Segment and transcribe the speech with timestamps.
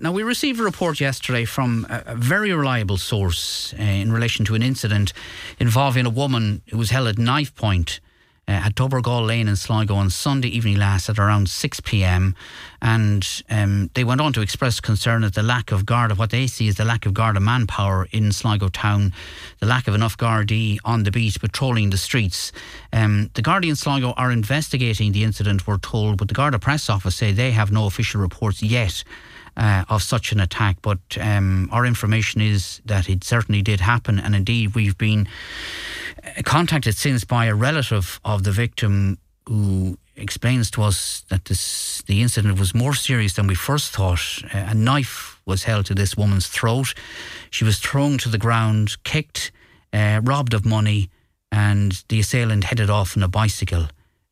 [0.00, 4.54] Now, we received a report yesterday from a, very reliable source uh, in relation to
[4.54, 5.12] an incident
[5.58, 7.98] involving a woman who was held at knife point
[8.46, 12.36] uh, at Tobergal Lane in Sligo on Sunday evening last at around 6 pm.
[12.80, 16.46] And um, they went on to express concern at the lack of guard, what they
[16.46, 19.12] see is the lack of guard of manpower in Sligo town,
[19.58, 22.52] the lack of enough Gardaí on the beat patrolling the streets.
[22.92, 26.88] Um, the Gardaí in Sligo are investigating the incident, we're told, but the Garda Press
[26.88, 29.02] Office say they have no official reports yet
[29.58, 30.76] uh, of such an attack.
[30.80, 35.28] But um, our information is that it certainly did happen, and indeed we've been
[36.24, 42.02] uh, contacted since by a relative of the victim who explains to us that this
[42.06, 44.42] the incident was more serious than we first thought.
[44.54, 46.94] Uh, a knife was held to this woman's throat.
[47.50, 49.50] She was thrown to the ground, kicked,
[49.92, 51.10] uh, robbed of money,
[51.50, 53.88] and the assailant headed off on a bicycle.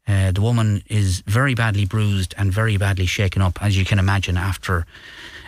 [0.08, 3.98] Uh, the woman is very badly bruised and very badly shaken up, as you can
[3.98, 4.86] imagine, after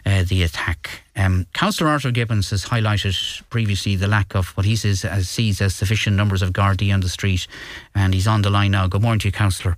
[0.05, 1.03] uh, the attack.
[1.15, 5.61] Um, Councillor Arthur Gibbons has highlighted previously the lack of what he says as, sees
[5.61, 7.47] as sufficient numbers of Gardaí on the street,
[7.95, 8.87] and he's on the line now.
[8.89, 9.77] Good morning to you, Councillor,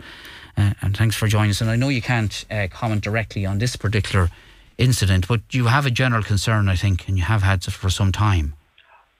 [0.56, 1.60] uh, and thanks for joining us.
[1.60, 4.30] And I know you can't uh, comment directly on this particular
[4.78, 8.12] incident, but you have a general concern, I think, and you have had for some
[8.12, 8.54] time.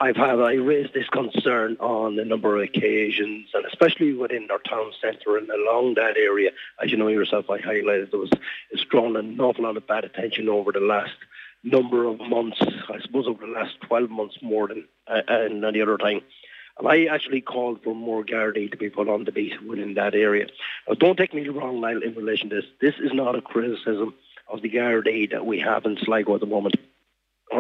[0.03, 4.59] I've had I raised this concern on a number of occasions, and especially within our
[4.59, 6.53] town centre and along that area.
[6.83, 8.31] As you know yourself, I highlighted there was
[8.71, 11.13] it's drawn an awful lot of bad attention over the last
[11.63, 12.63] number of months.
[12.63, 16.23] I suppose over the last 12 months more than uh, and any other time.
[16.79, 20.15] And I actually called for more Gardaí to be put on the beat within that
[20.15, 20.47] area.
[20.89, 22.65] Now, don't take me wrong, Niall, in relation to this.
[22.81, 24.15] This is not a criticism
[24.49, 26.77] of the Gardaí that we have in Sligo at the moment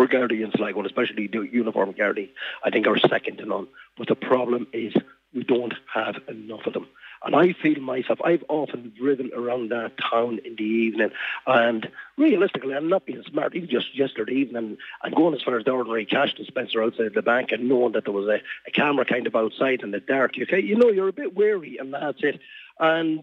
[0.01, 2.31] our Guardians, like one, especially the uniform Gardaí,
[2.65, 3.69] I think are second to none.
[3.99, 4.95] But the problem is
[5.35, 6.87] we don't have enough of them.
[7.23, 11.11] And I feel myself, I've often driven around that town in the evening,
[11.47, 13.55] and realistically, I'm not being smart.
[13.55, 17.21] Even just yesterday evening, I'm going as far as the ordinary cash dispenser outside the
[17.21, 20.39] bank and knowing that there was a, a camera kind of outside in the dark.
[20.39, 22.41] You, you know, you're a bit wary, and that's it.
[22.79, 23.23] And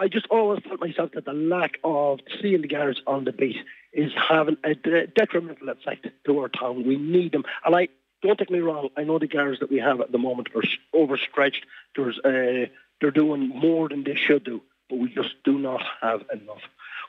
[0.00, 3.58] I just always felt myself that the lack of seeing the guards on the beat
[3.92, 6.86] is having a detrimental effect to our town.
[6.86, 7.44] We need them.
[7.66, 7.88] And I
[8.22, 10.62] don't take me wrong, I know the guards that we have at the moment are
[10.94, 11.66] overstretched.
[11.94, 16.22] There's, uh, they're doing more than they should do, but we just do not have
[16.32, 16.62] enough.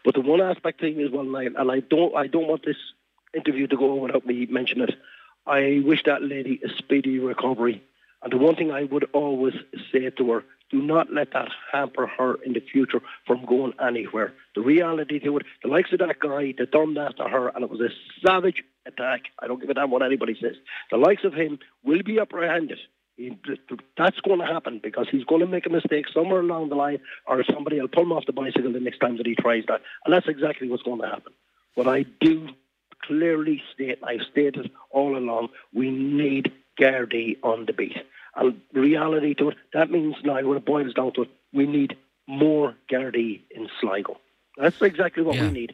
[0.04, 2.78] But the one aspect thing is well, and I don't, I don't want this
[3.34, 4.96] interview to go on without me mentioning it.
[5.48, 7.84] I wish that lady a speedy recovery.
[8.24, 9.56] And the one thing I would always
[9.92, 14.34] say to her do not let that hamper her in the future from going anywhere.
[14.56, 17.64] The reality to it, the likes of that guy that done that to her, and
[17.64, 17.90] it was a
[18.26, 19.24] savage attack.
[19.40, 20.56] I don't give a damn what anybody says.
[20.90, 22.80] The likes of him will be apprehended.
[23.98, 27.00] That's going to happen because he's going to make a mistake somewhere along the line,
[27.28, 29.82] or somebody will pull him off the bicycle the next time that he tries that,
[30.06, 31.34] and that's exactly what's going to happen.
[31.76, 32.48] But I do
[33.06, 37.98] clearly state, I've stated all along, we need Gardaí on the beat.
[38.36, 41.98] And reality to it, that means now when it boils down to it, we need
[42.28, 44.18] more Gardaí in Sligo.
[44.58, 45.48] That's exactly what yeah.
[45.48, 45.74] we need,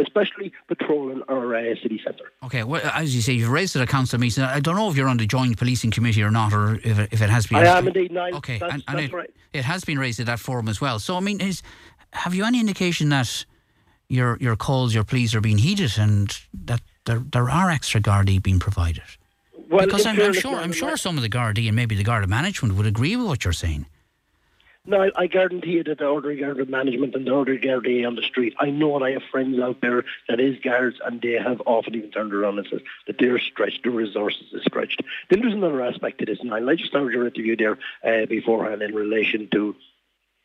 [0.00, 2.32] especially patrolling our uh, city centre.
[2.44, 4.44] Okay, well, as you say, you've raised it at council meeting.
[4.44, 7.08] I don't know if you're on the joint policing committee or not, or if it,
[7.12, 7.58] if it has been.
[7.58, 8.16] I am indeed.
[8.16, 9.30] Okay, that's, and, and that's it, right.
[9.52, 11.00] it has been raised at that forum as well.
[11.00, 11.60] So, I mean, is,
[12.12, 13.44] have you any indication that
[14.08, 18.40] your your calls, your pleas are being heeded, and that there there are extra Gardaí
[18.40, 19.02] being provided?
[19.68, 22.26] Well, because I'm, I'm, sure, I'm sure some of the Gardaí and maybe the Garda
[22.26, 23.86] management would agree with what you're saying.
[24.88, 28.22] No, I guarantee you that the order Garda management and the order Garda on the
[28.22, 31.60] street, I know and I have friends out there that is guards and they have
[31.66, 35.02] often even turned around and said that they're stretched, the resources are stretched.
[35.28, 38.80] Then there's another aspect to this, and I just heard your interview there uh, beforehand
[38.82, 39.74] in relation to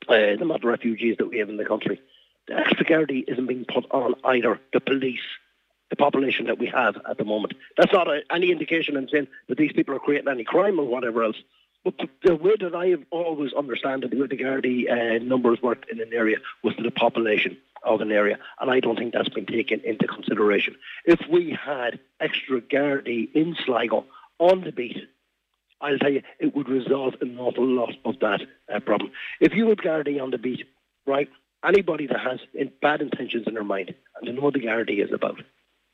[0.08, 2.02] uh, the amount of refugees that we have in the country.
[2.48, 5.20] The extra Garda isn't being put on either the police
[5.92, 7.54] the population that we have at the moment.
[7.78, 10.86] That's not a, any indication in saying that these people are creating any crime or
[10.86, 11.36] whatever else.
[11.84, 15.62] But the, the way that I have always understood the way the Gardaí uh, numbers
[15.62, 19.30] worked in an area was the population of an area, and I don't think that's
[19.30, 20.76] been taken into consideration.
[21.06, 24.06] If we had extra Gardaí in Sligo
[24.40, 24.98] on the beat,
[25.82, 28.42] I'll tell you, it would resolve an awful lot of that
[28.74, 29.12] uh, problem.
[29.40, 30.68] If you had Gardaí on the beat,
[31.08, 31.28] right,
[31.66, 32.40] anybody that has
[32.82, 35.42] bad intentions in their mind, and they know what the Gardaí is about,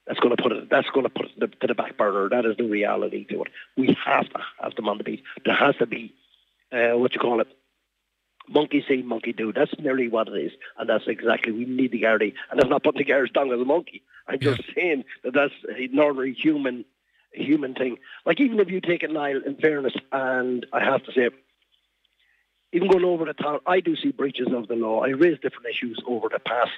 [0.08, 0.70] that's going to put it.
[0.70, 2.30] That's going to put it to the back burner.
[2.30, 3.50] That is the reality to it.
[3.76, 5.24] We have to have them on the beat.
[5.46, 6.14] There has to be
[6.72, 7.48] uh, what you call it.
[8.50, 9.52] Monkey see, monkey do.
[9.52, 12.34] That's nearly what it is, and that's exactly we need the Gardaí.
[12.50, 14.04] And that's not putting the Gardaí down as a monkey.
[14.26, 16.86] I'm just saying that that's an ordinary human,
[17.34, 17.98] human thing.
[18.26, 21.30] Like even if you take it, Niall, in fairness, and I have to say,
[22.72, 25.04] even going over the town, I do see breaches of the law.
[25.04, 26.72] I raised different issues over the past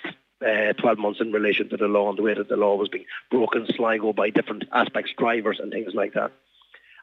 [0.45, 2.89] uh, 12 months in relation to the law and the way that the law was
[2.89, 6.31] being broken Sligo by different aspects, drivers and things like that.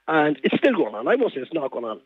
[0.09, 1.09] And it's still going on.
[1.09, 2.01] I won't say it's not going on.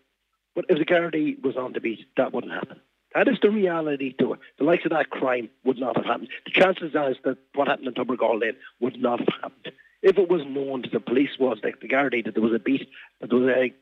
[0.54, 2.80] But if the Gardaí was on the beat, that wouldn't happen.
[3.14, 4.40] That is the reality to it.
[4.58, 6.28] The likes of that crime would not have happened.
[6.44, 9.74] The chances are that what happened in Tobergal Lane would not have happened.
[10.02, 12.58] If it was known to the police was that the Gardaí that there was a
[12.58, 12.88] beat,
[13.20, 13.74] that there was a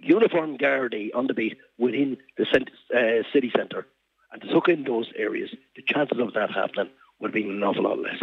[0.00, 3.86] uniformed Gardaí on the beat within the uh, city centre
[4.32, 6.90] and to took in those areas, the chances of that happening
[7.20, 8.20] would be an awful lot less.